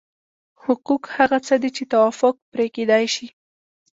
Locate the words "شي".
3.15-3.27